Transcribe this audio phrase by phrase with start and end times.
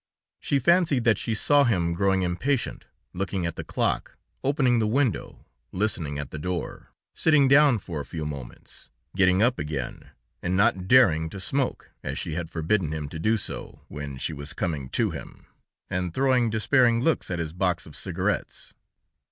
[0.39, 5.45] She fancied that she saw him growing impatient, looking at the clock, opening the window,
[5.71, 10.09] listening at the door, sitting down for a few moments, getting up again,
[10.41, 14.33] and not daring to smoke, as she had forbidden him to do so when she
[14.33, 15.45] was coming to him,
[15.87, 18.73] and throwing despairing looks at his box of cigarettes.